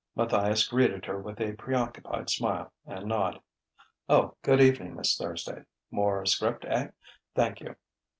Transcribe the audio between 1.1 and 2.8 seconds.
with a preoccupied smile